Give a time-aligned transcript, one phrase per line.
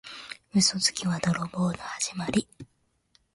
[0.55, 2.47] 嘘つきは泥棒のはじまり。